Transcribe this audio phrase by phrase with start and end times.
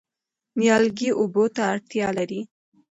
[0.59, 2.41] نیالګي اوبو ته اړتیا لري.